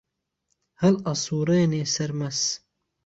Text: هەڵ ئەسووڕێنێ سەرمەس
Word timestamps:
هەڵ 0.81 0.95
ئەسووڕێنێ 1.05 1.83
سەرمەس 1.93 2.39